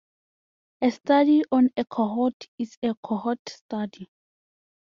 [0.81, 4.09] A study on a cohort is a cohort study.